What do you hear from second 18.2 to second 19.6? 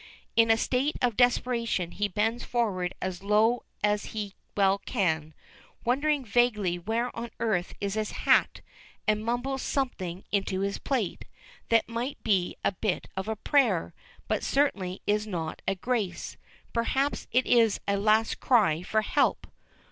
cry for help.